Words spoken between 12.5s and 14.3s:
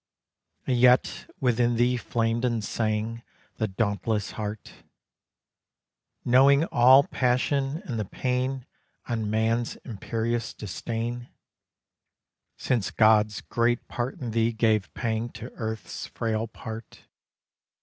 Since God's great part